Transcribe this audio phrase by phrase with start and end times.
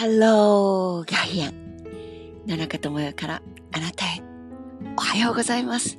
[0.00, 2.46] ハロー、ガイアン。
[2.46, 4.22] 野中智代からあなたへ。
[4.96, 5.98] おはようございます。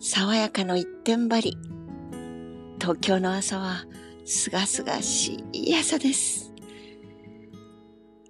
[0.00, 1.58] 爽やかの一点張り。
[2.80, 3.84] 東京の朝は、
[4.24, 6.54] すがすがしい朝です。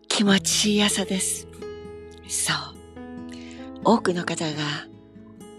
[0.09, 1.47] 気持ちいい朝です。
[2.27, 2.57] そう。
[3.85, 4.51] 多くの方が、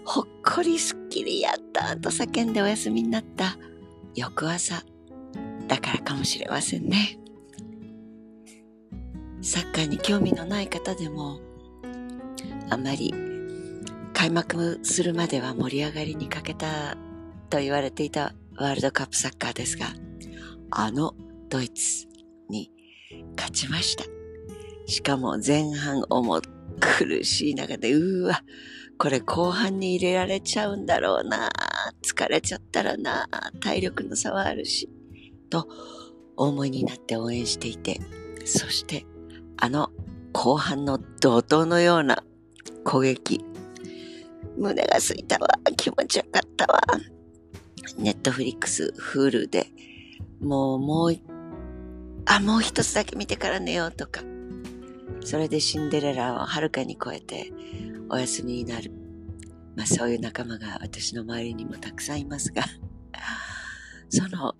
[0.04, 3.56] ほっこりすっきりやったと叫んでお休みになった
[4.14, 4.82] 翌朝
[5.66, 7.23] だからかもしれませんね。
[9.44, 11.38] サッカーに興味のない方でも、
[12.70, 13.12] あまり
[14.14, 16.96] 開幕するまでは盛り上がりに欠けた
[17.50, 19.88] と言われていたワールドカップサッカーですが、
[20.70, 21.14] あの
[21.50, 22.06] ドイツ
[22.48, 22.70] に
[23.36, 24.04] 勝ちました。
[24.86, 26.40] しかも前半重
[26.80, 28.42] 苦しい中で、うーわ、
[28.96, 31.50] これ後半に入れられちゃうんだろうな、
[32.02, 33.28] 疲れちゃったらな、
[33.60, 34.88] 体力の差はあるし、
[35.50, 35.68] と
[36.36, 38.00] 大思いになって応援していて、
[38.46, 39.04] そして
[39.56, 39.90] あの
[40.32, 42.22] 後半の怒涛のような
[42.84, 43.44] 攻撃、
[44.58, 46.80] 胸がすいたわ、気持ちよかったわ。
[47.98, 49.66] ネットフリックス、 Hulu で、
[50.40, 51.16] もうもう、
[52.26, 54.22] あ、もう一つだけ見てから寝ようとか、
[55.24, 57.52] それでシンデレラをはるかに超えて
[58.10, 58.92] お休みになる。
[59.76, 62.64] まあそういう仲間が私の周りにもたくさんいますが、
[64.08, 64.54] その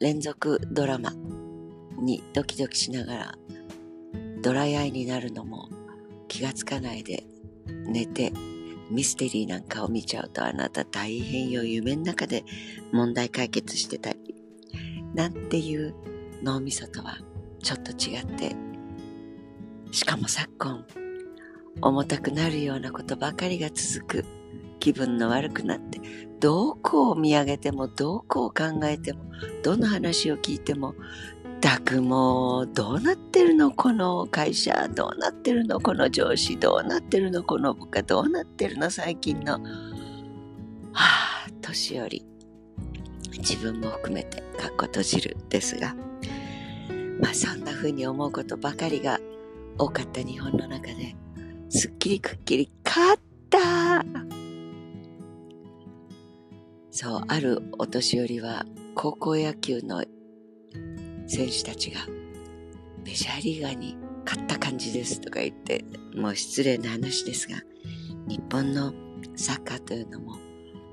[0.00, 1.12] 連続ドラマ
[2.00, 3.34] にドキドキしながら
[4.42, 5.68] ドライアイになるのも
[6.28, 7.24] 気がつかないで
[7.86, 8.32] 寝て
[8.90, 12.44] ミステリーなんかを見ちゃうとあなた大変よ夢の中で
[12.92, 14.18] 問題解決してたり。
[15.14, 15.94] なんていう
[16.42, 17.18] 脳みそとは
[17.62, 18.56] ちょっと違って
[19.90, 20.86] しかも昨今
[21.82, 24.24] 重たくなるようなことばかりが続く。
[24.82, 26.00] 気分の悪くなって
[26.40, 29.22] どこを見上げてもどこを考えても
[29.62, 30.96] どの話を聞いても
[31.62, 39.52] たくもうどうなってるのこの会社どうなってるのこの上司どうなってるのこの部下どうなってるの最近の。
[40.92, 42.26] はあ年寄り。
[43.38, 45.94] 自分も含めてかっこ閉じるですが。
[47.20, 49.20] まあそんな風に思うことばかりが
[49.78, 51.14] 多かった日本の中で
[51.68, 54.04] すっきりくっきり勝った。
[56.90, 60.04] そうあるお年寄りは高校野球の
[61.32, 62.00] 選手たちが
[63.06, 65.82] メジャーリーガーに勝った感じですとか言って、
[66.14, 67.56] もう失礼な話ですが、
[68.28, 68.92] 日本の
[69.34, 70.36] サッカーというのも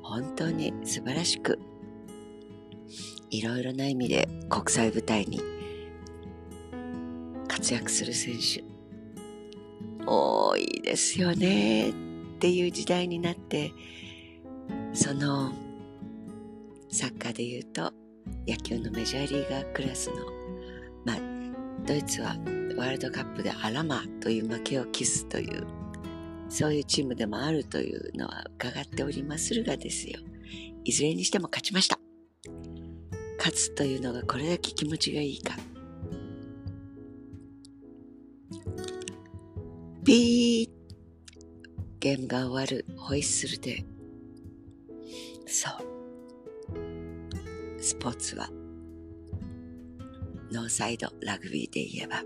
[0.02, 1.60] 本当に素晴らしく、
[3.30, 5.42] いろいろな意味で国際舞台に
[7.50, 8.64] 活躍する選手、
[10.06, 11.94] 多いですよねっ
[12.40, 13.74] ていう時代になって、
[14.94, 15.52] その
[16.90, 17.92] サッカーで言うと
[18.48, 20.16] 野球のメジャーリーガークラスの、
[21.06, 21.18] まあ、
[21.86, 22.38] ドイツは
[22.78, 25.66] ワールドカップでアラマという負けを喫すという、
[26.50, 30.20] そういうチームでもあるというのは伺っておりまするがですよ。
[30.84, 32.00] いずれにしても勝ちました。
[33.38, 35.56] 勝つというのがこれだけ気持ちがいいか。
[40.04, 40.70] ピー
[42.00, 43.86] ゲームが終わるホイッスルで、
[45.46, 45.89] そう。
[47.82, 48.50] スポーツは、
[50.52, 52.24] ノーサイドラグビーで言えば、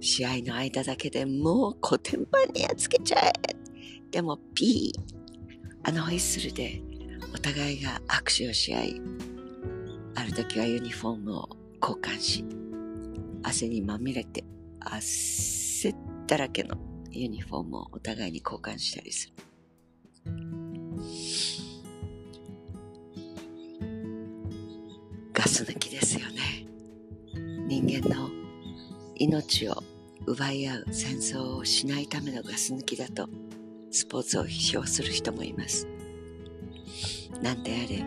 [0.00, 3.32] 試合の間だけでもうコテンパンにやっつけちゃえ。
[4.10, 6.82] でもピー、あのホイッスルで
[7.34, 9.00] お互いが握手をし合い、
[10.14, 11.48] ある時はユニフォームを
[11.80, 12.44] 交換し、
[13.42, 14.44] 汗にまみれて
[14.80, 15.94] 汗
[16.26, 16.76] だらけの
[17.10, 19.49] ユニフォームをお互いに交換したりする。
[25.40, 26.66] ガス抜きですよね。
[27.66, 28.28] 人間の
[29.16, 29.82] 命を
[30.26, 33.26] 奪い合う戦争をしないためのガス抜きだと
[33.90, 35.88] スポーツを批評する人もいます。
[37.40, 38.04] なんであれ、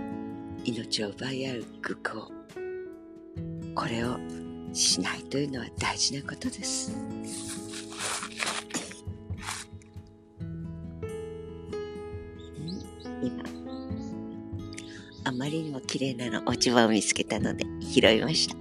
[0.64, 2.32] 命を奪い合う愚行。
[3.74, 4.20] これを
[4.72, 6.96] しないというのは大事なことです。
[15.44, 18.56] まりにも綺麗なの落ち葉を見つけたので拾いました。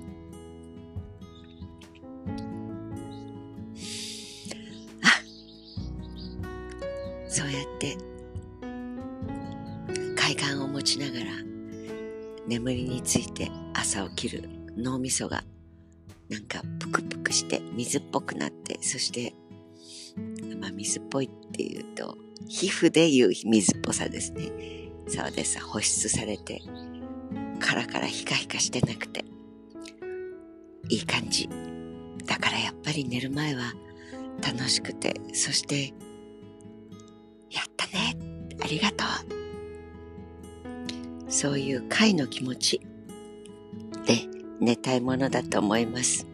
[7.28, 7.96] そうやって
[10.16, 11.30] 海岸を持ちながら
[12.48, 15.44] 眠りについて朝起きる脳みそが
[16.28, 19.34] なんかぷくぷくして水っぽくなってそして
[20.60, 22.18] まあ水っぽいっていうと
[22.48, 25.60] 皮膚でいう水っぽさですねそうです。
[25.60, 26.62] 保湿されて、
[27.60, 29.24] カラカラヒカヒカしてなくて、
[30.88, 31.48] いい感じ。
[32.26, 33.74] だからやっぱり寝る前は
[34.42, 35.92] 楽しくて、そして、
[37.50, 38.16] やったね、
[38.62, 39.42] ありがとう。
[41.28, 42.80] そういう会の気持ち
[44.06, 44.18] で
[44.60, 46.26] 寝たいものだと思います。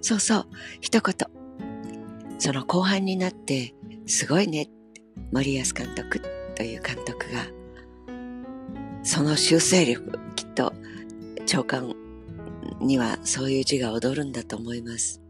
[0.00, 0.46] そうそう、
[0.80, 1.14] 一言。
[2.38, 3.74] その後半になって、
[4.06, 4.68] すごいね、
[5.32, 6.22] 森保監督
[6.56, 7.46] という監督が、
[9.02, 10.72] その修正力、きっと、
[11.46, 11.94] 長官
[12.80, 15.22] にはそういう字が踊るんだと思います。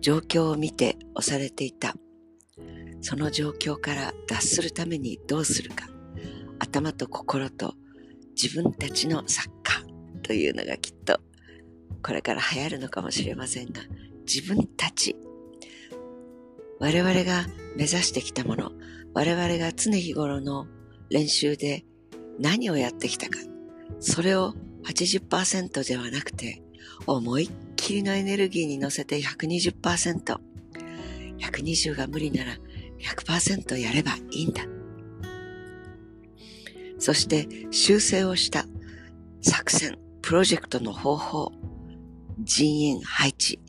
[0.00, 1.94] 状況を見て押されていた。
[3.00, 5.88] その状況から脱するためにどうするか。
[6.58, 7.74] 頭と心と
[8.40, 11.20] 自分たちのサッカーというのがきっと
[12.02, 13.82] これから流行るのかもしれませんが、
[14.26, 15.16] 自分たち、
[16.80, 17.46] 我々が
[17.76, 18.72] 目指してきたもの、
[19.14, 20.66] 我々が常日頃の
[21.10, 21.84] 練習で
[22.42, 23.38] 何をやってきたか、
[24.00, 24.54] それを
[24.84, 26.60] 80%ではなくて、
[27.06, 30.38] 思いっきりのエネルギーに乗せて120%。
[31.38, 32.56] 120が無理なら
[33.00, 34.64] 100%やればいいんだ。
[36.98, 38.66] そして修正をした
[39.40, 41.52] 作戦、プロジェクトの方法、
[42.40, 43.60] 人員配置、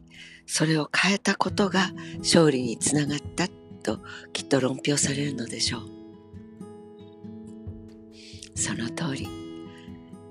[0.48, 3.48] それを変えたことが勝利につながった
[3.84, 4.00] と
[4.34, 6.03] きっと論評されるのでしょう。
[8.56, 9.28] その通り、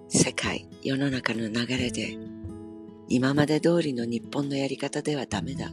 [0.08, 2.16] 世界、世の中の流れで
[3.08, 5.70] 今まで通りの日本のやり方ではダメだ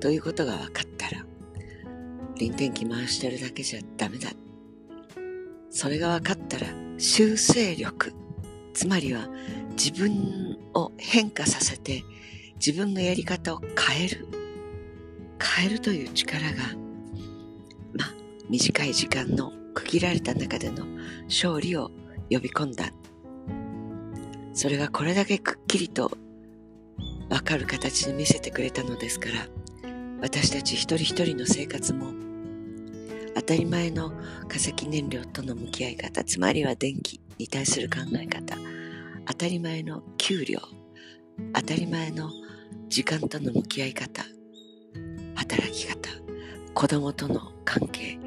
[0.00, 1.24] ということが分かったら、
[2.36, 4.30] 臨転機回してるだけじゃダメだ。
[5.70, 6.66] それが分かったら
[6.98, 8.12] 修正力、
[8.72, 9.28] つまりは
[9.76, 12.02] 自分を変化させて
[12.56, 14.26] 自分のやり方を変える。
[15.40, 16.56] 変えるという力が、
[17.92, 18.14] まあ、
[18.48, 19.52] 短い時間の
[19.84, 20.86] 区切られた中での
[21.26, 21.90] 勝利を
[22.30, 22.90] 呼び込んだ。
[24.52, 26.10] それがこれだけくっきりと
[27.28, 29.46] わかる形で見せてくれたのですから、
[30.20, 32.12] 私たち一人一人の生活も、
[33.34, 34.10] 当たり前の
[34.48, 38.56] 化石燃料との向き合い方、つまりは電気に対する考え方、
[39.26, 40.60] 当たり前の給料、
[41.52, 42.30] 当たり前の
[42.88, 44.24] 時間との向き合い方、
[45.34, 46.10] 働き方、
[46.74, 48.18] 子供との関係、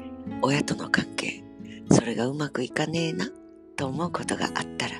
[0.42, 1.42] 親との関係、
[1.90, 3.28] それがうまくいかねえな
[3.76, 4.94] と思うことがあったら、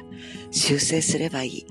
[0.51, 1.67] 修正すればいい、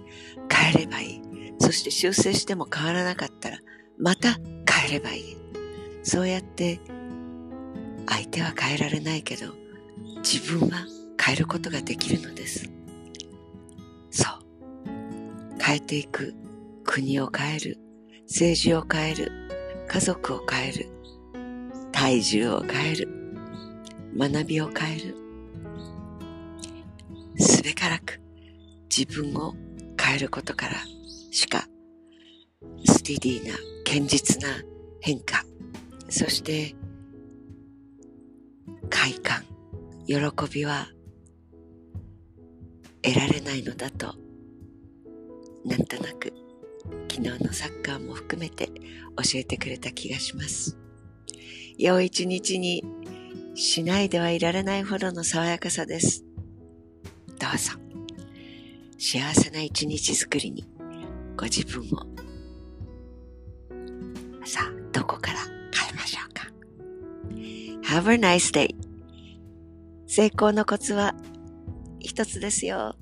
[0.52, 1.22] 変えればいい、
[1.60, 3.60] そして修正しても変わらなかったら、
[3.98, 4.34] また
[4.70, 5.38] 変えればいい。
[6.04, 6.80] そうやって、
[8.08, 9.54] 相手は変えられないけど、
[10.18, 10.86] 自分は
[11.20, 12.70] 変えることができるのです。
[14.12, 14.48] そう。
[15.60, 16.34] 変えていく。
[16.86, 17.78] 国を変える。
[18.28, 19.32] 政治を変える。
[19.88, 20.90] 家族を変える。
[21.92, 23.17] 体重を変える。
[24.18, 25.16] 学びを変える。
[27.38, 28.20] すべからく
[28.90, 29.54] 自分を
[30.02, 30.74] 変えることから
[31.32, 31.68] しか、
[32.86, 33.54] スティディーな、
[33.86, 34.50] 堅実な
[35.02, 35.46] 変化、
[36.10, 36.76] そして、
[38.90, 39.44] 快感、
[40.08, 40.16] 喜
[40.52, 40.88] びは
[43.04, 44.16] 得られないのだと、
[45.64, 46.34] なんとなく、
[47.12, 50.78] 昨日のサッカーも含めて教えてくれた気がします。
[51.78, 52.84] 良い一日に
[53.58, 56.24] しないではいられないほどの爽やかさです。
[57.40, 57.74] どうぞ、
[59.00, 60.64] 幸せな一日作りに
[61.36, 62.06] ご自分を。
[64.46, 65.40] さあどこから
[65.74, 66.52] 変えましょうか
[68.00, 68.76] ？Have a nice day.
[70.06, 71.16] 成功のコツは
[72.00, 72.96] 一つですよ。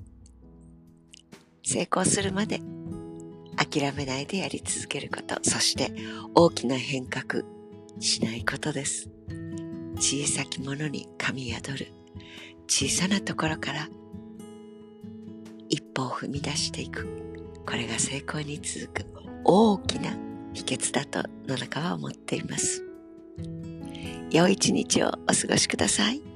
[1.62, 2.62] 成功するまで
[3.56, 5.36] 諦めないでやり続けること。
[5.42, 5.92] そして
[6.34, 7.42] 大きな変革
[8.00, 9.10] しないことです。
[9.96, 11.92] 小さきものに神宿る
[12.68, 13.88] 小さなところから
[15.68, 17.06] 一歩を踏み出していく
[17.66, 19.06] これが成功に続く
[19.44, 20.10] 大きな
[20.52, 22.82] 秘訣だと野中は思っています。
[24.30, 26.35] 良い一日をお過ごしください。